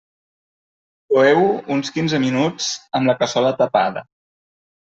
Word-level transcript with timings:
Coeu-ho 1.11 1.43
uns 1.77 1.93
quinze 1.97 2.21
minuts 2.25 2.73
amb 3.01 3.11
la 3.13 3.19
cassola 3.23 3.55
tapada. 3.63 4.07